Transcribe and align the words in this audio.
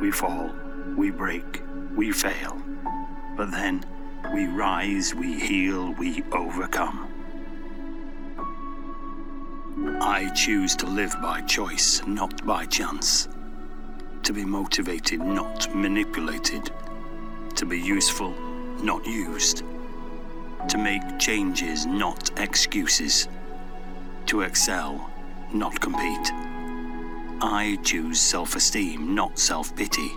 We 0.00 0.10
fall, 0.10 0.50
we 0.96 1.10
break, 1.10 1.62
we 1.94 2.10
fail. 2.12 2.60
But 3.36 3.50
then 3.50 3.84
we 4.32 4.46
rise, 4.46 5.14
we 5.14 5.38
heal, 5.38 5.92
we 5.98 6.22
overcome. 6.32 7.08
I 10.00 10.30
choose 10.34 10.74
to 10.76 10.86
live 10.86 11.14
by 11.22 11.42
choice, 11.42 12.02
not 12.06 12.44
by 12.46 12.66
chance. 12.66 13.28
To 14.22 14.32
be 14.32 14.44
motivated, 14.44 15.20
not 15.20 15.74
manipulated. 15.74 16.70
To 17.56 17.66
be 17.66 17.78
useful, 17.80 18.34
not 18.82 19.06
used. 19.06 19.64
To 20.68 20.78
make 20.78 21.18
changes, 21.18 21.86
not 21.86 22.30
excuses. 22.38 23.28
To 24.26 24.42
excel, 24.42 25.10
not 25.52 25.80
compete. 25.80 26.32
I 27.44 27.76
choose 27.82 28.20
self 28.20 28.54
esteem, 28.54 29.16
not 29.16 29.36
self 29.36 29.74
pity. 29.74 30.12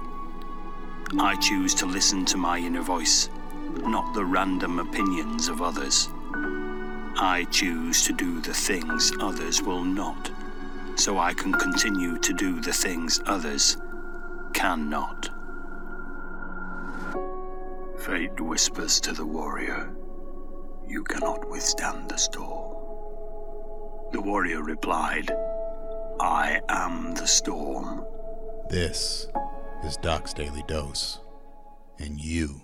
I 1.18 1.36
choose 1.38 1.74
to 1.76 1.88
listen 1.88 2.24
to 2.26 2.38
my 2.38 2.60
inner 2.60 2.84
voice, 2.84 3.30
not 3.84 4.14
the 4.14 4.24
random 4.24 4.78
opinions 4.78 5.48
of 5.48 5.60
others. 5.60 6.08
I 7.18 7.48
choose 7.50 8.04
to 8.04 8.14
do 8.14 8.42
the 8.42 8.54
things 8.54 9.12
others 9.20 9.64
will 9.64 9.84
not, 9.84 10.30
so 10.98 11.18
I 11.18 11.34
can 11.34 11.52
continue 11.54 12.20
to 12.20 12.32
do 12.32 12.62
the 12.62 12.74
things 12.74 13.20
others 13.26 13.78
cannot. 14.54 15.28
Fate 17.98 18.40
whispers 18.40 19.00
to 19.00 19.14
the 19.14 19.26
warrior, 19.26 19.90
You 20.88 21.04
cannot 21.04 21.50
withstand 21.50 22.08
the 22.08 22.18
storm. 22.18 22.76
The 24.12 24.22
warrior 24.22 24.62
replied, 24.62 25.32
I 26.20 26.62
am 26.70 27.14
the 27.14 27.28
storm. 27.28 28.06
This 28.70 29.28
is 29.84 29.98
Doc's 29.98 30.34
Daily 30.34 30.64
Dose, 30.66 31.20
and 32.00 32.20
you 32.20 32.62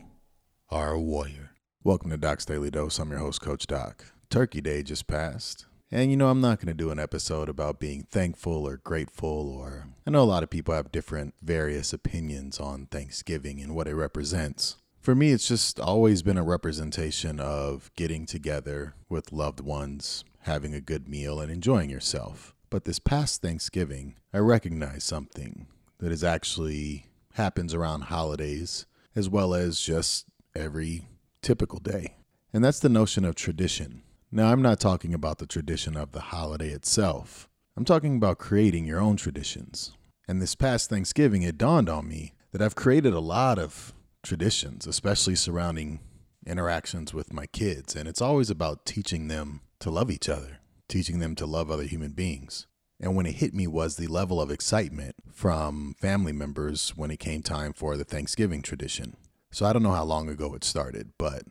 are 0.69 0.93
a 0.93 0.99
warrior. 0.99 1.51
Welcome 1.83 2.11
to 2.11 2.17
Doc's 2.17 2.45
Daily 2.45 2.71
Dose. 2.71 2.97
I'm 2.97 3.09
your 3.09 3.19
host, 3.19 3.41
Coach 3.41 3.67
Doc. 3.67 4.05
Turkey 4.29 4.61
Day 4.61 4.83
just 4.83 5.05
passed. 5.05 5.65
And 5.91 6.09
you 6.09 6.15
know, 6.15 6.29
I'm 6.29 6.39
not 6.39 6.59
going 6.59 6.67
to 6.67 6.73
do 6.73 6.91
an 6.91 6.99
episode 6.99 7.49
about 7.49 7.79
being 7.81 8.07
thankful 8.09 8.65
or 8.65 8.77
grateful, 8.77 9.49
or 9.49 9.89
I 10.07 10.11
know 10.11 10.21
a 10.21 10.23
lot 10.23 10.43
of 10.43 10.49
people 10.49 10.73
have 10.73 10.91
different, 10.91 11.33
various 11.41 11.91
opinions 11.91 12.57
on 12.57 12.85
Thanksgiving 12.85 13.59
and 13.59 13.75
what 13.75 13.89
it 13.89 13.95
represents. 13.95 14.77
For 15.01 15.13
me, 15.13 15.31
it's 15.31 15.47
just 15.47 15.77
always 15.77 16.21
been 16.21 16.37
a 16.37 16.43
representation 16.43 17.41
of 17.41 17.91
getting 17.97 18.25
together 18.25 18.93
with 19.09 19.33
loved 19.33 19.59
ones, 19.59 20.23
having 20.43 20.73
a 20.73 20.79
good 20.79 21.09
meal, 21.09 21.41
and 21.41 21.51
enjoying 21.51 21.89
yourself. 21.89 22.55
But 22.71 22.85
this 22.85 22.99
past 22.99 23.41
Thanksgiving, 23.41 24.15
I 24.33 24.39
recognized 24.39 25.03
something 25.03 25.67
that 25.99 26.11
is 26.11 26.23
actually 26.23 27.05
happens 27.33 27.73
around 27.73 28.03
holidays 28.03 28.85
as 29.13 29.29
well 29.29 29.53
as 29.53 29.81
just 29.81 30.25
every 30.55 31.09
typical 31.41 31.79
day. 31.79 32.15
And 32.53 32.63
that's 32.63 32.79
the 32.79 32.89
notion 32.89 33.25
of 33.25 33.35
tradition. 33.35 34.03
Now, 34.31 34.51
I'm 34.51 34.61
not 34.61 34.79
talking 34.79 35.13
about 35.13 35.39
the 35.39 35.45
tradition 35.45 35.97
of 35.97 36.13
the 36.13 36.21
holiday 36.21 36.69
itself. 36.69 37.49
I'm 37.75 37.83
talking 37.83 38.15
about 38.15 38.39
creating 38.39 38.85
your 38.85 39.01
own 39.01 39.17
traditions. 39.17 39.91
And 40.25 40.41
this 40.41 40.55
past 40.55 40.89
Thanksgiving, 40.89 41.41
it 41.41 41.57
dawned 41.57 41.89
on 41.89 42.07
me 42.07 42.33
that 42.53 42.61
I've 42.61 42.75
created 42.75 43.13
a 43.13 43.19
lot 43.19 43.59
of 43.59 43.93
traditions, 44.23 44.87
especially 44.87 45.35
surrounding 45.35 45.99
interactions 46.45 47.13
with 47.13 47.33
my 47.33 47.47
kids. 47.47 47.97
And 47.97 48.07
it's 48.07 48.21
always 48.21 48.49
about 48.49 48.85
teaching 48.85 49.27
them 49.27 49.59
to 49.79 49.89
love 49.89 50.09
each 50.09 50.29
other, 50.29 50.59
teaching 50.91 51.19
them 51.19 51.33
to 51.35 51.45
love 51.45 51.71
other 51.71 51.83
human 51.83 52.11
beings. 52.11 52.67
And 52.99 53.15
when 53.15 53.25
it 53.25 53.35
hit 53.35 53.53
me 53.53 53.65
was 53.65 53.95
the 53.95 54.07
level 54.07 54.39
of 54.39 54.51
excitement 54.51 55.15
from 55.31 55.95
family 55.99 56.33
members 56.33 56.91
when 56.95 57.09
it 57.09 57.19
came 57.19 57.41
time 57.41 57.73
for 57.73 57.97
the 57.97 58.03
Thanksgiving 58.03 58.61
tradition. 58.61 59.15
So 59.49 59.65
I 59.65 59.73
don't 59.73 59.81
know 59.81 59.93
how 59.93 60.03
long 60.03 60.29
ago 60.29 60.53
it 60.53 60.63
started, 60.63 61.13
but 61.17 61.43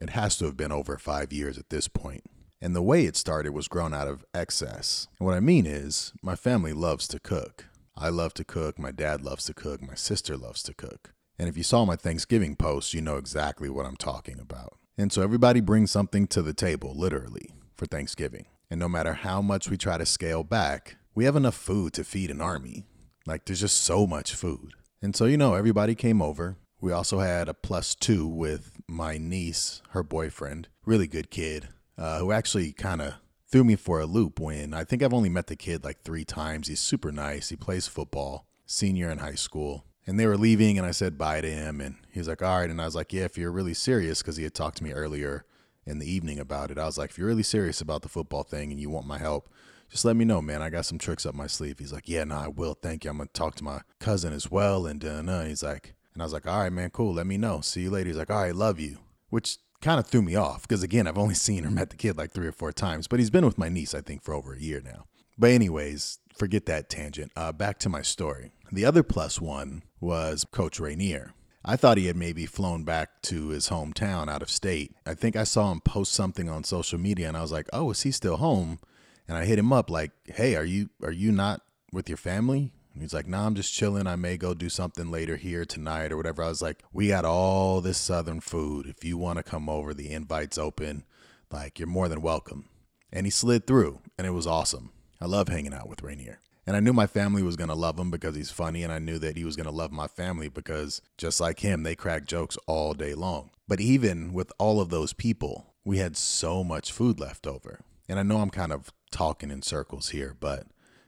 it 0.00 0.10
has 0.10 0.36
to 0.36 0.44
have 0.44 0.56
been 0.56 0.72
over 0.72 0.98
five 0.98 1.32
years 1.32 1.56
at 1.56 1.70
this 1.70 1.88
point. 1.88 2.24
And 2.60 2.76
the 2.76 2.82
way 2.82 3.06
it 3.06 3.16
started 3.16 3.52
was 3.52 3.68
grown 3.68 3.94
out 3.94 4.06
of 4.06 4.24
excess. 4.34 5.08
And 5.18 5.26
what 5.26 5.34
I 5.34 5.40
mean 5.40 5.66
is, 5.66 6.12
my 6.22 6.36
family 6.36 6.72
loves 6.72 7.08
to 7.08 7.18
cook. 7.18 7.64
I 7.96 8.10
love 8.10 8.34
to 8.34 8.44
cook, 8.44 8.78
my 8.78 8.90
dad 8.90 9.22
loves 9.22 9.46
to 9.46 9.54
cook, 9.54 9.82
my 9.82 9.94
sister 9.94 10.36
loves 10.36 10.62
to 10.64 10.74
cook. 10.74 11.12
And 11.38 11.48
if 11.48 11.56
you 11.56 11.62
saw 11.62 11.84
my 11.84 11.96
Thanksgiving 11.96 12.54
post, 12.54 12.94
you 12.94 13.00
know 13.00 13.16
exactly 13.16 13.68
what 13.68 13.86
I'm 13.86 13.96
talking 13.96 14.38
about. 14.38 14.78
And 14.98 15.12
so 15.12 15.22
everybody 15.22 15.60
brings 15.60 15.90
something 15.90 16.26
to 16.28 16.42
the 16.42 16.54
table, 16.54 16.94
literally, 16.96 17.50
for 17.74 17.86
Thanksgiving. 17.86 18.46
And 18.72 18.78
no 18.78 18.88
matter 18.88 19.12
how 19.12 19.42
much 19.42 19.68
we 19.68 19.76
try 19.76 19.98
to 19.98 20.06
scale 20.06 20.42
back, 20.42 20.96
we 21.14 21.26
have 21.26 21.36
enough 21.36 21.54
food 21.54 21.92
to 21.92 22.04
feed 22.04 22.30
an 22.30 22.40
army. 22.40 22.86
Like, 23.26 23.44
there's 23.44 23.60
just 23.60 23.84
so 23.84 24.06
much 24.06 24.34
food. 24.34 24.72
And 25.02 25.14
so, 25.14 25.26
you 25.26 25.36
know, 25.36 25.52
everybody 25.52 25.94
came 25.94 26.22
over. 26.22 26.56
We 26.80 26.90
also 26.90 27.18
had 27.18 27.50
a 27.50 27.54
plus 27.54 27.94
two 27.94 28.26
with 28.26 28.80
my 28.88 29.18
niece, 29.18 29.82
her 29.90 30.02
boyfriend, 30.02 30.68
really 30.86 31.06
good 31.06 31.30
kid, 31.30 31.68
uh, 31.98 32.20
who 32.20 32.32
actually 32.32 32.72
kind 32.72 33.02
of 33.02 33.16
threw 33.46 33.62
me 33.62 33.76
for 33.76 34.00
a 34.00 34.06
loop 34.06 34.40
when 34.40 34.72
I 34.72 34.84
think 34.84 35.02
I've 35.02 35.12
only 35.12 35.28
met 35.28 35.48
the 35.48 35.54
kid 35.54 35.84
like 35.84 36.00
three 36.00 36.24
times. 36.24 36.68
He's 36.68 36.80
super 36.80 37.12
nice. 37.12 37.50
He 37.50 37.56
plays 37.56 37.86
football, 37.86 38.46
senior 38.64 39.10
in 39.10 39.18
high 39.18 39.34
school 39.34 39.84
and 40.06 40.18
they 40.18 40.26
were 40.26 40.38
leaving 40.38 40.78
and 40.78 40.86
I 40.86 40.92
said 40.92 41.18
bye 41.18 41.42
to 41.42 41.50
him 41.50 41.82
and 41.82 41.96
he 42.10 42.20
was 42.20 42.26
like, 42.26 42.40
all 42.40 42.58
right. 42.60 42.70
And 42.70 42.80
I 42.80 42.86
was 42.86 42.94
like, 42.94 43.12
yeah, 43.12 43.24
if 43.24 43.36
you're 43.36 43.52
really 43.52 43.74
serious, 43.74 44.22
because 44.22 44.38
he 44.38 44.44
had 44.44 44.54
talked 44.54 44.78
to 44.78 44.84
me 44.84 44.92
earlier 44.92 45.44
in 45.86 45.98
the 45.98 46.10
evening 46.10 46.38
about 46.38 46.70
it. 46.70 46.78
I 46.78 46.86
was 46.86 46.98
like, 46.98 47.10
if 47.10 47.18
you're 47.18 47.28
really 47.28 47.42
serious 47.42 47.80
about 47.80 48.02
the 48.02 48.08
football 48.08 48.42
thing 48.42 48.70
and 48.70 48.80
you 48.80 48.90
want 48.90 49.06
my 49.06 49.18
help, 49.18 49.48
just 49.90 50.04
let 50.04 50.16
me 50.16 50.24
know, 50.24 50.40
man. 50.40 50.62
I 50.62 50.70
got 50.70 50.86
some 50.86 50.98
tricks 50.98 51.26
up 51.26 51.34
my 51.34 51.46
sleeve. 51.46 51.78
He's 51.78 51.92
like, 51.92 52.08
yeah, 52.08 52.24
no, 52.24 52.36
I 52.36 52.48
will. 52.48 52.74
Thank 52.74 53.04
you. 53.04 53.10
I'm 53.10 53.18
to 53.18 53.26
talk 53.26 53.56
to 53.56 53.64
my 53.64 53.82
cousin 53.98 54.32
as 54.32 54.50
well. 54.50 54.86
And 54.86 55.04
uh, 55.04 55.42
he's 55.42 55.62
like, 55.62 55.94
and 56.14 56.22
I 56.22 56.24
was 56.26 56.32
like, 56.32 56.46
all 56.46 56.60
right, 56.60 56.72
man, 56.72 56.90
cool. 56.90 57.14
Let 57.14 57.26
me 57.26 57.36
know. 57.36 57.60
See 57.60 57.82
you 57.82 57.90
later. 57.90 58.08
He's 58.08 58.16
like, 58.16 58.30
all 58.30 58.42
right, 58.42 58.54
love 58.54 58.80
you, 58.80 58.98
which 59.30 59.58
kind 59.80 59.98
of 59.98 60.06
threw 60.06 60.22
me 60.22 60.34
off 60.34 60.62
because, 60.62 60.82
again, 60.82 61.06
I've 61.06 61.18
only 61.18 61.34
seen 61.46 61.66
or 61.66 61.70
met 61.70 61.90
the 61.90 61.96
kid 61.96 62.16
like 62.16 62.32
three 62.32 62.46
or 62.46 62.52
four 62.52 62.72
times, 62.72 63.06
but 63.06 63.18
he's 63.18 63.30
been 63.30 63.44
with 63.44 63.58
my 63.58 63.68
niece, 63.68 63.94
I 63.94 64.00
think, 64.00 64.22
for 64.22 64.34
over 64.34 64.54
a 64.54 64.60
year 64.60 64.80
now. 64.82 65.04
But, 65.38 65.50
anyways, 65.50 66.20
forget 66.34 66.66
that 66.66 66.88
tangent. 66.88 67.32
Uh, 67.36 67.52
back 67.52 67.78
to 67.80 67.88
my 67.88 68.02
story. 68.02 68.52
The 68.70 68.84
other 68.84 69.02
plus 69.02 69.40
one 69.40 69.82
was 70.00 70.46
Coach 70.50 70.80
Rainier. 70.80 71.34
I 71.64 71.76
thought 71.76 71.98
he 71.98 72.06
had 72.06 72.16
maybe 72.16 72.44
flown 72.46 72.82
back 72.82 73.22
to 73.22 73.48
his 73.48 73.68
hometown 73.68 74.28
out 74.28 74.42
of 74.42 74.50
state. 74.50 74.96
I 75.06 75.14
think 75.14 75.36
I 75.36 75.44
saw 75.44 75.70
him 75.70 75.80
post 75.80 76.12
something 76.12 76.48
on 76.48 76.64
social 76.64 76.98
media 76.98 77.28
and 77.28 77.36
I 77.36 77.42
was 77.42 77.52
like, 77.52 77.68
"Oh, 77.72 77.90
is 77.92 78.02
he 78.02 78.10
still 78.10 78.38
home?" 78.38 78.80
And 79.28 79.36
I 79.36 79.44
hit 79.44 79.58
him 79.58 79.72
up 79.72 79.88
like, 79.88 80.10
"Hey, 80.26 80.56
are 80.56 80.64
you 80.64 80.90
are 81.02 81.12
you 81.12 81.30
not 81.30 81.62
with 81.92 82.08
your 82.08 82.18
family?" 82.18 82.72
And 82.92 83.02
he's 83.02 83.14
like, 83.14 83.28
"Nah, 83.28 83.46
I'm 83.46 83.54
just 83.54 83.72
chilling. 83.72 84.08
I 84.08 84.16
may 84.16 84.36
go 84.36 84.54
do 84.54 84.68
something 84.68 85.10
later 85.10 85.36
here 85.36 85.64
tonight 85.64 86.10
or 86.10 86.16
whatever." 86.16 86.42
I 86.42 86.48
was 86.48 86.62
like, 86.62 86.82
"We 86.92 87.08
got 87.08 87.24
all 87.24 87.80
this 87.80 87.98
southern 87.98 88.40
food. 88.40 88.86
If 88.86 89.04
you 89.04 89.16
want 89.16 89.36
to 89.38 89.44
come 89.44 89.68
over, 89.68 89.94
the 89.94 90.10
invite's 90.10 90.58
open. 90.58 91.04
Like, 91.50 91.78
you're 91.78 91.88
more 91.88 92.08
than 92.08 92.22
welcome." 92.22 92.68
And 93.12 93.26
he 93.26 93.30
slid 93.30 93.66
through, 93.66 94.00
and 94.18 94.26
it 94.26 94.30
was 94.30 94.46
awesome. 94.46 94.90
I 95.20 95.26
love 95.26 95.48
hanging 95.48 95.74
out 95.74 95.88
with 95.88 96.02
Rainier. 96.02 96.40
And 96.66 96.76
I 96.76 96.80
knew 96.80 96.92
my 96.92 97.06
family 97.06 97.42
was 97.42 97.56
going 97.56 97.68
to 97.68 97.74
love 97.74 97.98
him 97.98 98.10
because 98.10 98.36
he's 98.36 98.50
funny. 98.50 98.82
And 98.82 98.92
I 98.92 98.98
knew 98.98 99.18
that 99.18 99.36
he 99.36 99.44
was 99.44 99.56
going 99.56 99.66
to 99.66 99.72
love 99.72 99.90
my 99.90 100.06
family 100.06 100.48
because 100.48 101.02
just 101.18 101.40
like 101.40 101.60
him, 101.60 101.82
they 101.82 101.96
crack 101.96 102.24
jokes 102.24 102.56
all 102.66 102.94
day 102.94 103.14
long. 103.14 103.50
But 103.66 103.80
even 103.80 104.32
with 104.32 104.52
all 104.58 104.80
of 104.80 104.90
those 104.90 105.12
people, 105.12 105.74
we 105.84 105.98
had 105.98 106.16
so 106.16 106.62
much 106.62 106.92
food 106.92 107.18
left 107.18 107.46
over. 107.46 107.80
And 108.08 108.18
I 108.18 108.22
know 108.22 108.38
I'm 108.38 108.50
kind 108.50 108.72
of 108.72 108.92
talking 109.10 109.50
in 109.50 109.62
circles 109.62 110.10
here, 110.10 110.36
but 110.38 110.66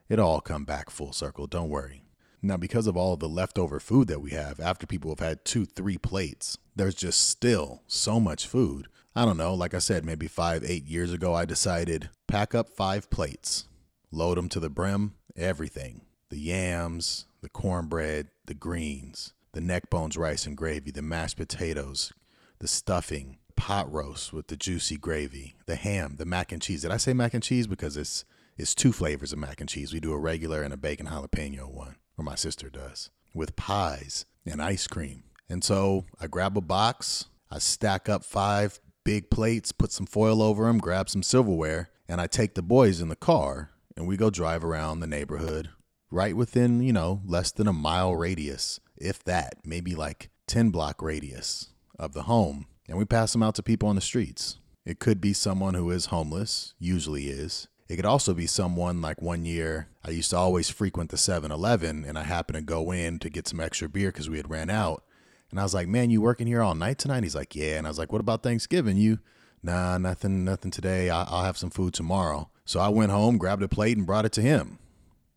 it'll 0.09 0.29
all 0.29 0.41
come 0.41 0.65
back 0.65 0.91
full 0.91 1.13
circle. 1.13 1.47
Don't 1.47 1.69
worry. 1.69 2.05
Now, 2.43 2.59
because 2.59 2.87
of 2.87 2.97
all 2.97 3.15
of 3.15 3.21
the 3.21 3.29
leftover 3.29 3.81
food 3.81 4.09
that 4.09 4.21
we 4.21 4.33
have, 4.33 4.61
after 4.61 4.87
people 4.87 5.11
have 5.11 5.21
had 5.21 5.45
two, 5.47 5.65
three 5.65 5.97
plates, 5.97 6.59
there's 6.77 6.95
just 6.95 7.29
still 7.29 7.83
so 7.87 8.21
much 8.21 8.47
food. 8.47 8.89
I 9.17 9.25
don't 9.25 9.39
know, 9.39 9.55
like 9.55 9.73
I 9.73 9.79
said, 9.79 10.05
maybe 10.05 10.27
five, 10.27 10.63
eight 10.63 10.85
years 10.87 11.13
ago, 11.13 11.35
I 11.35 11.47
decided 11.47 12.11
pack 12.27 12.55
up 12.55 12.69
five 12.69 13.09
plates, 13.09 13.67
load 14.15 14.39
them 14.39 14.49
to 14.51 14.61
the 14.61 14.71
brim, 14.71 15.15
everything 15.37 16.03
the 16.31 16.39
yams, 16.39 17.27
the 17.43 17.49
cornbread, 17.49 18.29
the 18.47 18.55
greens, 18.55 19.35
the 19.53 19.61
neck 19.61 19.89
bones 19.89 20.17
rice 20.17 20.47
and 20.47 20.57
gravy, 20.57 20.91
the 20.91 21.03
mashed 21.03 21.37
potatoes, 21.37 22.13
the 22.59 22.67
stuffing, 22.67 23.39
pot 23.57 23.91
roast 23.93 24.33
with 24.33 24.49
the 24.49 24.57
juicy 24.57 24.97
gravy, 24.97 25.55
the 25.67 25.77
ham, 25.77 26.17
the 26.19 26.25
mac 26.25 26.51
and 26.51 26.61
cheese. 26.61 26.83
Did 26.83 26.91
I 26.91 26.97
say 26.97 27.13
mac 27.13 27.35
and 27.35 27.43
cheese? 27.43 27.67
Because 27.67 27.97
it's 27.97 28.25
it's 28.57 28.75
two 28.75 28.93
flavors 28.93 29.33
of 29.33 29.39
mac 29.39 29.61
and 29.61 29.69
cheese. 29.69 29.93
We 29.93 30.01
do 30.01 30.13
a 30.13 30.19
regular 30.19 30.63
and 30.63 30.73
a 30.73 30.77
bacon 30.77 31.07
jalapeno 31.07 31.71
one, 31.71 31.97
or 32.17 32.25
my 32.25 32.37
sister 32.37 32.71
does, 32.71 33.11
with 33.35 33.57
pies 33.57 34.27
and 34.47 34.63
ice 34.63 34.87
cream. 34.87 35.25
And 35.49 35.63
so 35.63 36.05
I 36.21 36.27
grab 36.27 36.57
a 36.57 36.61
box, 36.61 37.27
I 37.51 37.59
stack 37.59 38.09
up 38.09 38.25
five 38.25 38.81
big 39.05 39.31
plates, 39.31 39.73
put 39.73 39.93
some 39.93 40.07
foil 40.07 40.41
over 40.41 40.65
them, 40.65 40.79
grab 40.79 41.11
some 41.11 41.23
silverware, 41.23 41.91
and 42.09 42.21
I 42.21 42.27
take 42.27 42.55
the 42.55 42.63
boys 42.63 43.01
in 43.01 43.09
the 43.09 43.17
car 43.17 43.71
and 43.97 44.07
we 44.07 44.17
go 44.17 44.31
drive 44.31 44.65
around 44.65 45.01
the 45.01 45.07
neighborhood 45.07 45.71
right 46.11 46.37
within, 46.37 46.83
you 46.83 46.93
know, 46.93 47.21
less 47.27 47.51
than 47.51 47.67
a 47.67 47.73
mile 47.73 48.15
radius, 48.15 48.81
if 48.97 49.23
that, 49.25 49.55
maybe 49.65 49.95
like 49.95 50.31
10 50.47 50.71
block 50.71 51.03
radius 51.03 51.71
of 51.99 52.13
the 52.13 52.23
home, 52.25 52.67
and 52.89 52.99
we 52.99 53.05
pass 53.05 53.33
them 53.33 53.43
out 53.43 53.55
to 53.57 53.63
people 53.63 53.89
on 53.89 53.97
the 53.97 54.01
streets. 54.01 54.59
It 54.85 54.99
could 54.99 55.21
be 55.21 55.33
someone 55.33 55.75
who 55.75 55.91
is 55.91 56.07
homeless, 56.07 56.75
usually 56.79 57.29
is. 57.29 57.69
It 57.89 57.97
could 57.97 58.05
also 58.05 58.35
be 58.35 58.47
someone 58.47 59.01
like 59.01 59.21
one 59.21 59.45
year 59.45 59.89
I 60.05 60.11
used 60.11 60.31
to 60.31 60.37
always 60.37 60.71
frequent 60.71 61.11
the 61.11 61.17
7 61.17 61.51
Eleven 61.51 62.05
and 62.05 62.19
I 62.19 62.23
happened 62.23 62.57
to 62.57 62.63
go 62.63 62.93
in 62.93 63.19
to 63.21 63.31
get 63.31 63.49
some 63.49 63.61
extra 63.61 63.89
beer 63.89 64.11
because 64.11 64.31
we 64.31 64.37
had 64.39 64.51
ran 64.51 64.71
out. 64.71 65.05
And 65.51 65.61
I 65.61 65.63
was 65.63 65.75
like, 65.75 65.89
man, 65.89 66.11
you 66.11 66.21
working 66.21 66.47
here 66.47 66.63
all 66.63 66.75
night 66.75 66.99
tonight? 66.99 67.23
He's 67.23 67.35
like, 67.35 67.55
yeah. 67.55 67.77
And 67.77 67.87
I 67.87 67.91
was 67.91 67.99
like, 67.99 68.11
what 68.11 68.21
about 68.21 68.43
Thanksgiving? 68.43 68.97
You, 68.97 69.19
nah, 69.65 69.99
nothing, 69.99 70.45
nothing 70.45 70.71
today. 70.71 71.11
I- 71.11 71.25
I'll 71.25 71.45
have 71.45 71.59
some 71.59 71.71
food 71.71 71.95
tomorrow. 71.95 72.51
So 72.65 72.79
I 72.81 72.89
went 72.89 73.11
home, 73.11 73.39
grabbed 73.39 73.63
a 73.63 73.69
plate, 73.69 73.97
and 73.97 74.07
brought 74.07 74.25
it 74.25 74.33
to 74.35 74.43
him 74.43 74.79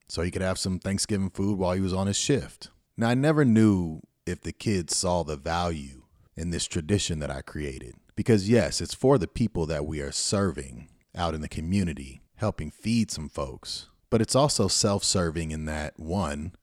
so 0.08 0.22
he 0.22 0.32
could 0.32 0.42
have 0.42 0.60
some 0.60 0.80
Thanksgiving 0.80 1.30
food 1.30 1.58
while 1.58 1.74
he 1.74 1.82
was 1.82 1.94
on 1.94 2.08
his 2.08 2.18
shift. 2.18 2.70
Now, 2.96 3.10
I 3.10 3.14
never 3.14 3.44
knew 3.46 4.02
if 4.26 4.42
the 4.42 4.52
kids 4.52 4.96
saw 4.96 5.24
the 5.24 5.38
value 5.38 6.04
in 6.36 6.52
this 6.52 6.66
tradition 6.66 7.20
that 7.20 7.32
I 7.32 7.42
created. 7.42 7.96
Because, 8.16 8.50
yes, 8.50 8.82
it's 8.82 8.94
for 8.94 9.18
the 9.18 9.28
people 9.28 9.66
that 9.68 9.86
we 9.86 10.02
are 10.02 10.12
serving 10.12 10.90
out 11.16 11.36
in 11.36 11.42
the 11.42 11.48
community, 11.48 12.22
helping 12.36 12.72
feed 12.72 13.12
some 13.12 13.30
folks. 13.30 13.90
But 14.10 14.22
it's 14.22 14.36
also 14.36 14.68
self 14.68 15.04
serving 15.04 15.52
in 15.52 15.66
that, 15.66 16.00
one, 16.00 16.54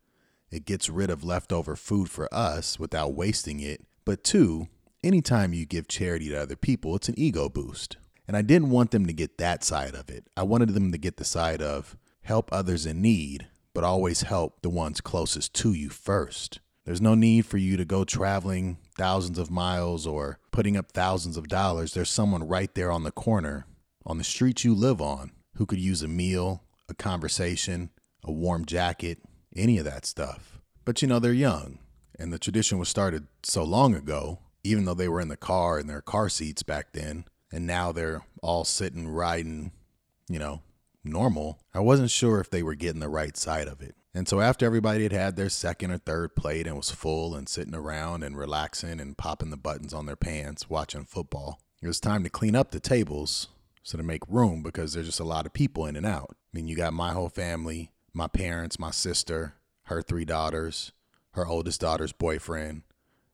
it 0.50 0.64
gets 0.64 0.88
rid 0.88 1.10
of 1.10 1.24
leftover 1.24 1.76
food 1.76 2.10
for 2.10 2.32
us 2.32 2.78
without 2.78 3.14
wasting 3.14 3.60
it. 3.60 3.82
But 4.04 4.24
two, 4.24 4.68
anytime 5.04 5.52
you 5.52 5.66
give 5.66 5.86
charity 5.86 6.30
to 6.30 6.42
other 6.42 6.56
people, 6.56 6.96
it's 6.96 7.08
an 7.08 7.18
ego 7.18 7.48
boost. 7.48 7.98
And 8.26 8.36
I 8.36 8.42
didn't 8.42 8.70
want 8.70 8.90
them 8.90 9.06
to 9.06 9.12
get 9.12 9.38
that 9.38 9.62
side 9.62 9.94
of 9.94 10.08
it. 10.08 10.26
I 10.36 10.42
wanted 10.42 10.70
them 10.70 10.90
to 10.92 10.98
get 10.98 11.18
the 11.18 11.24
side 11.24 11.60
of 11.60 11.96
help 12.22 12.48
others 12.50 12.86
in 12.86 13.02
need, 13.02 13.48
but 13.74 13.84
always 13.84 14.22
help 14.22 14.62
the 14.62 14.70
ones 14.70 15.02
closest 15.02 15.52
to 15.54 15.74
you 15.74 15.90
first. 15.90 16.60
There's 16.86 17.02
no 17.02 17.14
need 17.14 17.44
for 17.46 17.58
you 17.58 17.76
to 17.76 17.84
go 17.84 18.04
traveling 18.04 18.78
thousands 18.96 19.38
of 19.38 19.50
miles 19.50 20.06
or 20.06 20.38
putting 20.50 20.76
up 20.76 20.92
thousands 20.92 21.36
of 21.36 21.48
dollars. 21.48 21.92
There's 21.92 22.10
someone 22.10 22.48
right 22.48 22.74
there 22.74 22.90
on 22.90 23.04
the 23.04 23.10
corner, 23.10 23.66
on 24.06 24.18
the 24.18 24.24
street 24.24 24.64
you 24.64 24.74
live 24.74 25.00
on, 25.00 25.32
who 25.56 25.66
could 25.66 25.78
use 25.78 26.02
a 26.02 26.08
meal, 26.08 26.62
a 26.88 26.94
conversation, 26.94 27.90
a 28.22 28.32
warm 28.32 28.64
jacket, 28.64 29.18
any 29.54 29.78
of 29.78 29.84
that 29.84 30.06
stuff. 30.06 30.60
But 30.84 31.00
you 31.00 31.08
know, 31.08 31.18
they're 31.18 31.32
young, 31.32 31.78
and 32.18 32.32
the 32.32 32.38
tradition 32.38 32.78
was 32.78 32.88
started 32.88 33.26
so 33.42 33.64
long 33.64 33.94
ago, 33.94 34.40
even 34.64 34.84
though 34.84 34.94
they 34.94 35.08
were 35.08 35.20
in 35.20 35.28
the 35.28 35.36
car 35.36 35.78
in 35.78 35.86
their 35.86 36.00
car 36.00 36.28
seats 36.28 36.62
back 36.62 36.92
then, 36.92 37.26
and 37.52 37.66
now 37.66 37.92
they're 37.92 38.22
all 38.42 38.64
sitting, 38.64 39.06
riding, 39.06 39.70
you 40.28 40.38
know, 40.38 40.62
normal. 41.04 41.60
I 41.72 41.80
wasn't 41.80 42.10
sure 42.10 42.40
if 42.40 42.50
they 42.50 42.62
were 42.62 42.74
getting 42.74 43.00
the 43.00 43.08
right 43.08 43.36
side 43.36 43.68
of 43.68 43.80
it. 43.80 43.94
And 44.14 44.28
so 44.28 44.40
after 44.40 44.64
everybody 44.64 45.02
had 45.02 45.12
had 45.12 45.36
their 45.36 45.48
second 45.48 45.90
or 45.90 45.98
third 45.98 46.34
plate 46.36 46.66
and 46.66 46.76
was 46.76 46.90
full 46.90 47.34
and 47.34 47.48
sitting 47.48 47.74
around 47.74 48.22
and 48.22 48.36
relaxing 48.36 49.00
and 49.00 49.18
popping 49.18 49.50
the 49.50 49.56
buttons 49.56 49.92
on 49.92 50.06
their 50.06 50.16
pants 50.16 50.70
watching 50.70 51.04
football, 51.04 51.60
it 51.82 51.86
was 51.86 52.00
time 52.00 52.22
to 52.24 52.30
clean 52.30 52.56
up 52.56 52.70
the 52.70 52.80
tables 52.80 53.48
so 53.84 53.98
to 53.98 54.02
make 54.02 54.22
room 54.28 54.62
because 54.62 54.94
there's 54.94 55.06
just 55.06 55.20
a 55.20 55.24
lot 55.24 55.46
of 55.46 55.52
people 55.52 55.86
in 55.86 55.94
and 55.94 56.06
out. 56.06 56.30
I 56.32 56.56
mean, 56.56 56.66
you 56.66 56.74
got 56.74 56.94
my 56.94 57.12
whole 57.12 57.28
family, 57.28 57.92
my 58.14 58.26
parents, 58.26 58.78
my 58.78 58.90
sister, 58.90 59.54
her 59.84 60.00
three 60.00 60.24
daughters, 60.24 60.92
her 61.32 61.46
oldest 61.46 61.82
daughter's 61.82 62.12
boyfriend, 62.12 62.82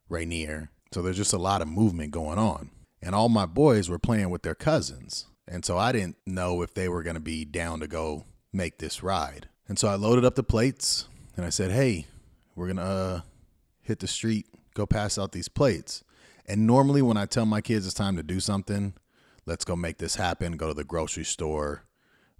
Rainier. 0.08 0.70
So 0.92 1.02
there's 1.02 1.16
just 1.16 1.32
a 1.32 1.38
lot 1.38 1.62
of 1.62 1.68
movement 1.68 2.10
going 2.10 2.38
on. 2.38 2.70
And 3.02 3.14
all 3.14 3.28
my 3.28 3.46
boys 3.46 3.88
were 3.88 3.98
playing 3.98 4.30
with 4.30 4.42
their 4.42 4.54
cousins. 4.54 5.26
And 5.46 5.64
so 5.64 5.78
I 5.78 5.92
didn't 5.92 6.16
know 6.26 6.62
if 6.62 6.74
they 6.74 6.88
were 6.88 7.02
going 7.02 7.14
to 7.14 7.20
be 7.20 7.44
down 7.44 7.80
to 7.80 7.86
go 7.86 8.24
make 8.52 8.78
this 8.78 9.02
ride. 9.02 9.48
And 9.68 9.78
so 9.78 9.88
I 9.88 9.94
loaded 9.94 10.24
up 10.24 10.34
the 10.34 10.42
plates 10.42 11.06
and 11.36 11.46
I 11.46 11.50
said, 11.50 11.70
hey, 11.70 12.06
we're 12.54 12.66
going 12.66 12.76
to 12.76 12.82
uh, 12.82 13.20
hit 13.82 14.00
the 14.00 14.06
street, 14.06 14.46
go 14.74 14.86
pass 14.86 15.18
out 15.18 15.32
these 15.32 15.48
plates. 15.48 16.04
And 16.46 16.66
normally 16.66 17.02
when 17.02 17.16
I 17.16 17.26
tell 17.26 17.46
my 17.46 17.60
kids 17.60 17.86
it's 17.86 17.94
time 17.94 18.16
to 18.16 18.22
do 18.22 18.40
something, 18.40 18.94
let's 19.46 19.64
go 19.64 19.76
make 19.76 19.98
this 19.98 20.16
happen, 20.16 20.56
go 20.56 20.68
to 20.68 20.74
the 20.74 20.84
grocery 20.84 21.24
store, 21.24 21.84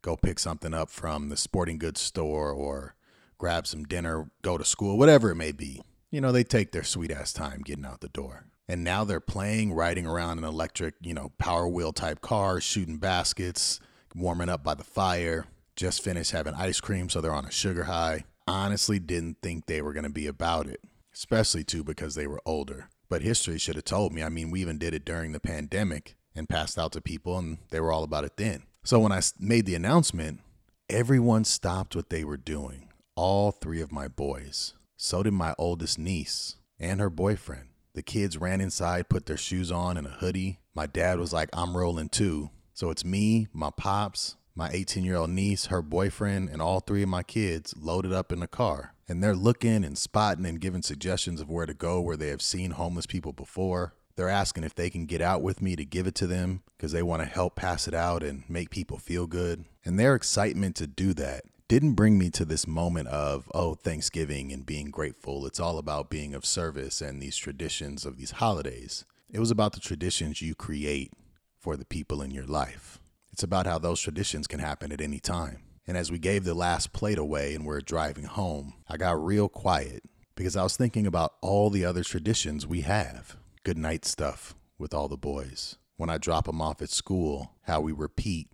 go 0.02 0.16
pick 0.16 0.38
something 0.38 0.74
up 0.74 0.90
from 0.90 1.28
the 1.28 1.36
sporting 1.36 1.78
goods 1.78 2.00
store 2.00 2.52
or 2.52 2.96
grab 3.38 3.66
some 3.66 3.84
dinner, 3.84 4.30
go 4.42 4.58
to 4.58 4.64
school, 4.64 4.98
whatever 4.98 5.30
it 5.30 5.36
may 5.36 5.52
be. 5.52 5.82
You 6.10 6.20
know, 6.20 6.32
they 6.32 6.42
take 6.42 6.72
their 6.72 6.82
sweet 6.82 7.12
ass 7.12 7.32
time 7.32 7.62
getting 7.64 7.86
out 7.86 8.00
the 8.00 8.08
door. 8.08 8.46
And 8.68 8.84
now 8.84 9.04
they're 9.04 9.20
playing, 9.20 9.72
riding 9.72 10.06
around 10.06 10.38
an 10.38 10.44
electric, 10.44 10.94
you 11.00 11.14
know, 11.14 11.32
power 11.38 11.68
wheel 11.68 11.92
type 11.92 12.20
car, 12.20 12.60
shooting 12.60 12.98
baskets, 12.98 13.80
warming 14.14 14.48
up 14.48 14.62
by 14.62 14.74
the 14.74 14.84
fire, 14.84 15.46
just 15.76 16.02
finished 16.02 16.32
having 16.32 16.54
ice 16.54 16.80
cream, 16.80 17.08
so 17.08 17.20
they're 17.20 17.34
on 17.34 17.46
a 17.46 17.50
sugar 17.50 17.84
high. 17.84 18.24
Honestly, 18.46 18.98
didn't 18.98 19.38
think 19.42 19.66
they 19.66 19.82
were 19.82 19.92
going 19.92 20.04
to 20.04 20.10
be 20.10 20.26
about 20.26 20.66
it, 20.66 20.80
especially 21.14 21.64
too 21.64 21.84
because 21.84 22.14
they 22.14 22.26
were 22.26 22.42
older. 22.44 22.88
But 23.08 23.22
history 23.22 23.58
should 23.58 23.76
have 23.76 23.84
told 23.84 24.12
me. 24.12 24.22
I 24.22 24.28
mean, 24.28 24.50
we 24.50 24.60
even 24.60 24.78
did 24.78 24.94
it 24.94 25.04
during 25.04 25.32
the 25.32 25.40
pandemic 25.40 26.16
and 26.34 26.48
passed 26.48 26.78
out 26.78 26.92
to 26.92 27.00
people, 27.00 27.38
and 27.38 27.58
they 27.70 27.80
were 27.80 27.92
all 27.92 28.04
about 28.04 28.24
it 28.24 28.36
then. 28.36 28.64
So 28.84 28.98
when 28.98 29.12
I 29.12 29.20
made 29.38 29.66
the 29.66 29.74
announcement, 29.74 30.40
everyone 30.88 31.44
stopped 31.44 31.94
what 31.94 32.10
they 32.10 32.24
were 32.24 32.36
doing. 32.36 32.88
All 33.16 33.52
three 33.52 33.80
of 33.80 33.92
my 33.92 34.08
boys. 34.08 34.74
So 35.02 35.22
did 35.22 35.32
my 35.32 35.54
oldest 35.56 35.98
niece 35.98 36.56
and 36.78 37.00
her 37.00 37.08
boyfriend. 37.08 37.70
The 37.94 38.02
kids 38.02 38.36
ran 38.36 38.60
inside, 38.60 39.08
put 39.08 39.24
their 39.24 39.38
shoes 39.38 39.72
on 39.72 39.96
and 39.96 40.06
a 40.06 40.10
hoodie. 40.10 40.60
My 40.74 40.84
dad 40.84 41.18
was 41.18 41.32
like, 41.32 41.48
I'm 41.54 41.74
rolling 41.74 42.10
too. 42.10 42.50
So 42.74 42.90
it's 42.90 43.02
me, 43.02 43.48
my 43.54 43.70
pops, 43.74 44.36
my 44.54 44.68
18 44.70 45.02
year 45.02 45.16
old 45.16 45.30
niece, 45.30 45.66
her 45.66 45.80
boyfriend, 45.80 46.50
and 46.50 46.60
all 46.60 46.80
three 46.80 47.02
of 47.02 47.08
my 47.08 47.22
kids 47.22 47.72
loaded 47.80 48.12
up 48.12 48.30
in 48.30 48.40
the 48.40 48.46
car. 48.46 48.92
And 49.08 49.24
they're 49.24 49.34
looking 49.34 49.84
and 49.84 49.96
spotting 49.96 50.44
and 50.44 50.60
giving 50.60 50.82
suggestions 50.82 51.40
of 51.40 51.48
where 51.48 51.64
to 51.64 51.72
go 51.72 52.02
where 52.02 52.18
they 52.18 52.28
have 52.28 52.42
seen 52.42 52.72
homeless 52.72 53.06
people 53.06 53.32
before. 53.32 53.94
They're 54.16 54.28
asking 54.28 54.64
if 54.64 54.74
they 54.74 54.90
can 54.90 55.06
get 55.06 55.22
out 55.22 55.40
with 55.40 55.62
me 55.62 55.76
to 55.76 55.84
give 55.86 56.08
it 56.08 56.14
to 56.16 56.26
them 56.26 56.62
because 56.76 56.92
they 56.92 57.02
want 57.02 57.22
to 57.22 57.26
help 57.26 57.56
pass 57.56 57.88
it 57.88 57.94
out 57.94 58.22
and 58.22 58.44
make 58.50 58.68
people 58.68 58.98
feel 58.98 59.26
good. 59.26 59.64
And 59.82 59.98
their 59.98 60.14
excitement 60.14 60.76
to 60.76 60.86
do 60.86 61.14
that 61.14 61.44
didn't 61.70 61.94
bring 61.94 62.18
me 62.18 62.30
to 62.30 62.44
this 62.44 62.66
moment 62.66 63.06
of, 63.06 63.48
oh, 63.54 63.76
Thanksgiving 63.76 64.50
and 64.50 64.66
being 64.66 64.90
grateful. 64.90 65.46
It's 65.46 65.60
all 65.60 65.78
about 65.78 66.10
being 66.10 66.34
of 66.34 66.44
service 66.44 67.00
and 67.00 67.22
these 67.22 67.36
traditions 67.36 68.04
of 68.04 68.16
these 68.16 68.32
holidays. 68.32 69.04
It 69.30 69.38
was 69.38 69.52
about 69.52 69.74
the 69.74 69.80
traditions 69.80 70.42
you 70.42 70.56
create 70.56 71.12
for 71.60 71.76
the 71.76 71.84
people 71.84 72.22
in 72.22 72.32
your 72.32 72.44
life. 72.44 72.98
It's 73.32 73.44
about 73.44 73.68
how 73.68 73.78
those 73.78 74.00
traditions 74.00 74.48
can 74.48 74.58
happen 74.58 74.90
at 74.90 75.00
any 75.00 75.20
time. 75.20 75.62
And 75.86 75.96
as 75.96 76.10
we 76.10 76.18
gave 76.18 76.42
the 76.42 76.54
last 76.54 76.92
plate 76.92 77.18
away 77.18 77.54
and 77.54 77.64
we're 77.64 77.80
driving 77.82 78.24
home, 78.24 78.74
I 78.88 78.96
got 78.96 79.24
real 79.24 79.48
quiet 79.48 80.02
because 80.34 80.56
I 80.56 80.64
was 80.64 80.76
thinking 80.76 81.06
about 81.06 81.34
all 81.40 81.70
the 81.70 81.84
other 81.84 82.02
traditions 82.02 82.66
we 82.66 82.80
have 82.80 83.36
good 83.62 83.78
night 83.78 84.04
stuff 84.04 84.56
with 84.76 84.92
all 84.92 85.06
the 85.06 85.16
boys. 85.16 85.76
When 85.96 86.10
I 86.10 86.18
drop 86.18 86.46
them 86.46 86.60
off 86.60 86.82
at 86.82 86.90
school, 86.90 87.52
how 87.62 87.80
we 87.80 87.92
repeat 87.92 88.48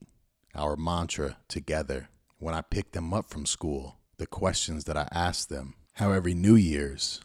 our 0.54 0.76
mantra 0.76 1.38
together. 1.48 2.10
When 2.38 2.54
I 2.54 2.60
pick 2.60 2.92
them 2.92 3.14
up 3.14 3.30
from 3.30 3.46
school, 3.46 3.96
the 4.18 4.26
questions 4.26 4.84
that 4.84 4.96
I 4.96 5.08
ask 5.12 5.48
them. 5.48 5.74
How 5.94 6.12
every 6.12 6.34
New 6.34 6.54
Year's 6.56 7.20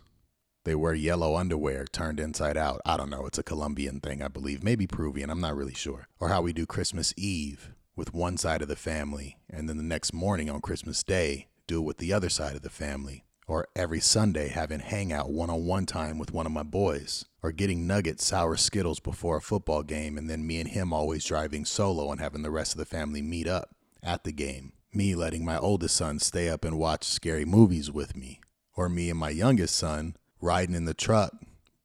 they 0.63 0.75
wear 0.75 0.93
yellow 0.93 1.35
underwear 1.35 1.85
turned 1.85 2.19
inside 2.19 2.55
out. 2.55 2.81
I 2.85 2.95
don't 2.95 3.09
know. 3.09 3.25
It's 3.25 3.39
a 3.39 3.43
Colombian 3.43 3.99
thing, 3.99 4.21
I 4.21 4.27
believe. 4.27 4.63
Maybe 4.63 4.85
Peruvian. 4.85 5.29
I'm 5.29 5.41
not 5.41 5.55
really 5.55 5.73
sure. 5.73 6.07
Or 6.19 6.29
how 6.29 6.41
we 6.41 6.53
do 6.53 6.65
Christmas 6.65 7.13
Eve 7.17 7.73
with 7.95 8.13
one 8.13 8.37
side 8.37 8.61
of 8.61 8.67
the 8.67 8.75
family, 8.75 9.37
and 9.49 9.67
then 9.67 9.77
the 9.77 9.83
next 9.83 10.13
morning 10.13 10.49
on 10.49 10.61
Christmas 10.61 11.03
Day, 11.03 11.47
do 11.67 11.79
it 11.79 11.85
with 11.85 11.97
the 11.97 12.13
other 12.13 12.29
side 12.29 12.55
of 12.55 12.61
the 12.61 12.69
family 12.69 13.25
or 13.51 13.67
every 13.75 13.99
Sunday 13.99 14.47
having 14.47 14.79
hangout 14.79 15.29
one 15.29 15.49
on 15.49 15.65
one 15.65 15.85
time 15.85 16.17
with 16.17 16.31
one 16.31 16.45
of 16.45 16.53
my 16.53 16.63
boys, 16.63 17.25
or 17.43 17.51
getting 17.51 17.85
nuggets, 17.85 18.25
sour 18.25 18.55
Skittles 18.55 19.01
before 19.01 19.37
a 19.37 19.41
football 19.41 19.83
game, 19.83 20.17
and 20.17 20.29
then 20.29 20.47
me 20.47 20.61
and 20.61 20.69
him 20.69 20.93
always 20.93 21.25
driving 21.25 21.65
solo 21.65 22.11
and 22.11 22.21
having 22.21 22.43
the 22.43 22.49
rest 22.49 22.71
of 22.71 22.77
the 22.77 22.85
family 22.85 23.21
meet 23.21 23.47
up 23.47 23.75
at 24.01 24.23
the 24.23 24.31
game. 24.31 24.71
Me 24.93 25.15
letting 25.15 25.45
my 25.45 25.57
oldest 25.57 25.95
son 25.95 26.19
stay 26.19 26.49
up 26.49 26.65
and 26.65 26.77
watch 26.77 27.05
scary 27.05 27.45
movies 27.45 27.89
with 27.89 28.13
me, 28.13 28.41
or 28.75 28.89
me 28.89 29.09
and 29.09 29.17
my 29.17 29.29
youngest 29.29 29.77
son 29.77 30.17
riding 30.41 30.75
in 30.75 30.83
the 30.83 30.93
truck, 30.93 31.33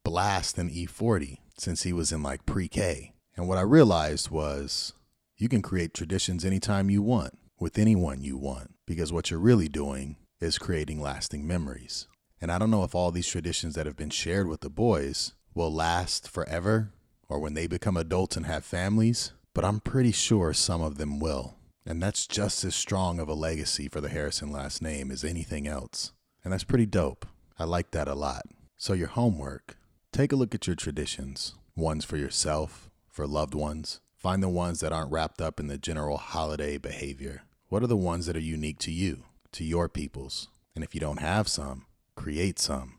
blasting 0.03 0.71
E40 0.71 1.39
since 1.57 1.85
he 1.85 1.93
was 1.93 2.11
in 2.11 2.23
like 2.23 2.45
pre 2.47 2.67
K. 2.67 3.15
And 3.37 3.47
what 3.47 3.59
I 3.59 3.63
realized 3.63 4.31
was 4.31 4.93
you 5.37 5.49
can 5.49 5.63
create 5.63 5.95
traditions 5.95 6.45
anytime 6.45 6.91
you 6.91 7.01
want 7.01 7.39
with 7.61 7.79
anyone 7.79 8.23
you 8.23 8.37
want 8.37 8.75
because 8.87 9.13
what 9.13 9.31
you're 9.31 9.39
really 9.39 9.69
doing 9.69 10.17
is 10.41 10.59
creating 10.59 11.01
lasting 11.01 11.47
memories. 11.47 12.09
And 12.41 12.51
I 12.51 12.59
don't 12.59 12.71
know 12.71 12.85
if 12.85 12.95
all 12.95 13.13
these 13.13 13.29
traditions 13.29 13.75
that 13.75 13.87
have 13.87 13.97
been 13.97 14.11
shared 14.11 14.49
with 14.49 14.63
the 14.63 14.71
boys 14.71 15.33
will 15.55 15.73
last 15.73 16.29
forever 16.29 16.91
or 17.29 17.39
when 17.39 17.55
they 17.55 17.67
become 17.67 17.97
adults 17.97 18.37
and 18.37 18.47
have 18.47 18.65
families, 18.65 19.33
but 19.55 19.65
I'm 19.65 19.81
pretty 19.81 20.13
sure 20.13 20.53
some 20.53 20.83
of 20.83 20.99
them 20.99 21.21
will. 21.21 21.56
And 21.87 22.02
that's 22.02 22.26
just 22.26 22.64
as 22.64 22.75
strong 22.75 23.21
of 23.21 23.28
a 23.28 23.35
legacy 23.35 23.88
for 23.88 24.00
the 24.00 24.09
Harrison 24.09 24.50
last 24.50 24.83
name 24.83 25.11
as 25.11 25.25
anything 25.25 25.69
else. 25.69 26.12
And 26.43 26.52
that's 26.52 26.64
pretty 26.64 26.87
dope. 26.87 27.26
I 27.59 27.64
like 27.64 27.93
that 27.93 28.09
a 28.09 28.14
lot. 28.14 28.47
So, 28.76 28.93
your 28.93 29.09
homework 29.09 29.76
take 30.12 30.33
a 30.33 30.37
look 30.37 30.55
at 30.55 30.66
your 30.66 30.76
traditions 30.76 31.55
ones 31.76 32.05
for 32.05 32.16
yourself, 32.16 32.90
for 33.09 33.26
loved 33.26 33.55
ones. 33.55 34.00
Find 34.16 34.43
the 34.43 34.49
ones 34.49 34.81
that 34.81 34.93
aren't 34.93 35.12
wrapped 35.12 35.40
up 35.40 35.61
in 35.61 35.69
the 35.69 35.78
general 35.78 36.16
holiday 36.16 36.78
behavior. 36.78 37.43
What 37.69 37.83
are 37.83 37.87
the 37.87 37.97
ones 37.97 38.26
that 38.26 38.37
are 38.37 38.40
unique 38.40 38.78
to 38.81 38.90
you? 38.90 39.25
to 39.57 39.64
your 39.64 39.88
peoples. 39.88 40.49
And 40.75 40.85
if 40.85 40.95
you 40.95 41.00
don't 41.00 41.21
have 41.21 41.49
some, 41.49 41.87
create 42.14 42.59
some. 42.59 42.97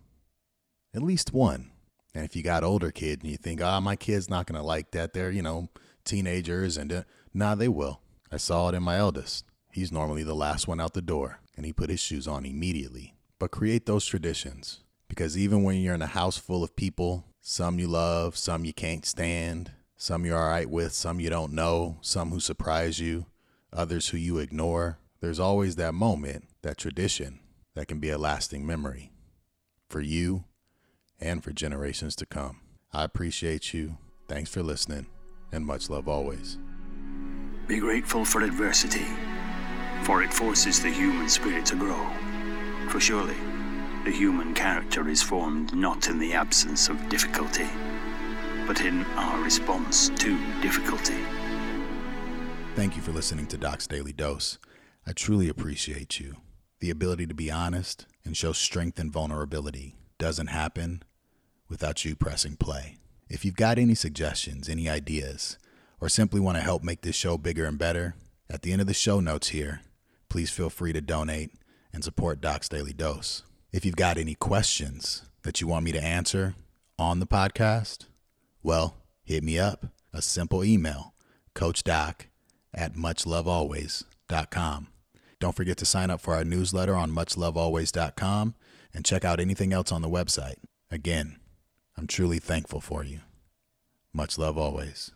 At 0.94 1.04
least 1.04 1.32
one. 1.32 1.70
And 2.16 2.26
if 2.26 2.36
you 2.36 2.42
got 2.42 2.64
older 2.64 2.90
kids 2.90 3.22
and 3.22 3.30
you 3.32 3.38
think, 3.38 3.62
ah, 3.62 3.78
oh, 3.78 3.82
my 3.82 3.96
kid's 3.96 4.28
not 4.28 4.48
going 4.48 4.60
to 4.60 4.66
like 4.66 4.90
that, 4.92 5.14
they're, 5.14 5.30
you 5.30 5.44
know, 5.44 5.70
teenagers 6.04 6.76
and 6.76 6.92
uh, 6.92 7.04
nah, 7.32 7.54
they 7.54 7.68
will. 7.68 8.02
I 8.32 8.38
saw 8.38 8.70
it 8.70 8.76
in 8.76 8.84
my 8.84 8.98
eldest. 8.98 9.46
He's 9.72 9.92
normally 9.92 10.24
the 10.24 10.36
last 10.36 10.68
one 10.68 10.82
out 10.82 10.94
the 10.94 11.02
door, 11.02 11.40
and 11.56 11.66
he 11.66 11.74
put 11.74 11.90
his 11.90 12.00
shoes 12.00 12.28
on 12.28 12.46
immediately. 12.46 13.16
But 13.40 13.52
create 13.52 13.86
those 13.86 14.06
traditions, 14.06 14.82
because 15.08 15.38
even 15.38 15.64
when 15.64 15.78
you're 15.78 15.96
in 15.96 16.02
a 16.02 16.08
house 16.08 16.38
full 16.38 16.64
of 16.64 16.76
people, 16.76 17.26
some 17.42 17.80
you 17.80 17.88
love, 17.88 18.36
some 18.36 18.66
you 18.66 18.74
can't 18.74 19.06
stand, 19.06 19.72
some 19.96 20.26
you're 20.26 20.38
all 20.38 20.50
right 20.50 20.70
with, 20.70 20.94
some 20.94 21.20
you 21.20 21.30
don't 21.30 21.54
know, 21.54 21.98
some 22.02 22.32
who 22.32 22.40
surprise 22.40 23.00
you, 23.00 23.28
others 23.72 24.10
who 24.10 24.18
you 24.18 24.40
ignore, 24.40 25.00
there's 25.22 25.40
always 25.40 25.76
that 25.76 25.94
moment, 25.94 26.46
that 26.62 26.78
tradition, 26.78 27.40
that 27.76 27.88
can 27.88 28.00
be 28.00 28.10
a 28.10 28.18
lasting 28.18 28.66
memory 28.66 29.12
for 29.88 30.02
you 30.02 30.44
and 31.20 31.44
for 31.44 31.52
generations 31.52 32.16
to 32.16 32.26
come. 32.26 32.60
I 32.92 33.04
appreciate 33.04 33.74
you. 33.74 33.98
Thanks 34.28 34.50
for 34.50 34.62
listening, 34.62 35.08
and 35.52 35.66
much 35.66 35.90
love 35.90 36.08
always. 36.08 36.58
Be 37.68 37.80
grateful 37.80 38.24
for 38.24 38.44
adversity, 38.44 39.06
for 40.04 40.24
it 40.24 40.34
forces 40.34 40.82
the 40.82 40.90
human 40.90 41.28
spirit 41.28 41.66
to 41.66 41.76
grow. 41.76 42.10
For 42.88 43.02
surely, 43.02 43.36
the 44.06 44.12
human 44.12 44.54
character 44.54 45.10
is 45.10 45.22
formed 45.22 45.76
not 45.76 46.08
in 46.08 46.18
the 46.18 46.32
absence 46.32 46.88
of 46.88 47.10
difficulty, 47.10 47.68
but 48.66 48.80
in 48.80 49.04
our 49.18 49.44
response 49.44 50.08
to 50.16 50.62
difficulty. 50.62 51.18
Thank 52.76 52.96
you 52.96 53.02
for 53.02 53.12
listening 53.12 53.48
to 53.48 53.58
Doc's 53.58 53.86
Daily 53.86 54.14
Dose. 54.14 54.60
I 55.06 55.12
truly 55.12 55.50
appreciate 55.50 56.22
you. 56.22 56.38
The 56.80 56.90
ability 56.90 57.28
to 57.28 57.34
be 57.34 57.52
honest 57.52 58.06
and 58.24 58.38
show 58.38 58.54
strength 58.54 58.98
and 58.98 59.12
vulnerability 59.12 59.98
doesn't 60.18 60.48
happen 60.48 61.04
without 61.68 62.06
you 62.06 62.16
pressing 62.16 62.56
play. 62.56 62.96
If 63.28 63.44
you've 63.44 63.58
got 63.58 63.78
any 63.78 63.94
suggestions, 63.94 64.70
any 64.70 64.88
ideas, 64.88 65.58
or 66.00 66.10
simply 66.10 66.40
want 66.40 66.58
to 66.58 66.64
help 66.64 66.84
make 66.84 67.02
this 67.02 67.16
show 67.16 67.38
bigger 67.38 67.66
and 67.66 67.78
better, 67.78 68.16
at 68.50 68.62
the 68.62 68.72
end 68.72 68.82
of 68.82 68.88
the 68.88 68.94
show 68.94 69.20
notes 69.20 69.50
here, 69.50 69.82
please 70.30 70.50
feel 70.50 70.70
free 70.70 70.94
to 70.94 71.02
donate 71.02 71.52
and 71.94 72.04
support 72.04 72.42
Doc's 72.42 72.70
Daily 72.70 72.94
Dose. 72.94 73.44
If 73.72 73.86
you've 73.86 73.96
got 73.96 74.18
any 74.18 74.36
questions 74.36 75.24
that 75.44 75.62
you 75.62 75.68
want 75.68 75.86
me 75.86 75.92
to 75.92 76.04
answer 76.04 76.56
on 76.98 77.20
the 77.20 77.28
podcast, 77.28 78.06
well, 78.64 78.96
hit 79.24 79.44
me 79.44 79.60
up. 79.60 79.88
A 80.14 80.22
simple 80.22 80.64
email, 80.64 81.14
coachdoc 81.54 82.28
at 82.74 82.94
muchlovealways.com. 82.94 84.88
Don't 85.40 85.56
forget 85.56 85.78
to 85.78 85.86
sign 85.86 86.10
up 86.10 86.22
for 86.22 86.34
our 86.34 86.44
newsletter 86.44 86.96
on 86.96 87.12
muchlovealways.com 87.12 88.56
and 88.94 89.06
check 89.06 89.24
out 89.24 89.40
anything 89.40 89.74
else 89.74 89.92
on 89.92 90.02
the 90.02 90.10
website. 90.10 90.56
Again, 90.90 91.38
I'm 91.98 92.08
truly 92.08 92.40
thankful 92.40 92.82
for 92.82 93.04
you. 93.04 93.20
Much 94.14 94.38
love 94.38 94.58
always. 94.58 95.12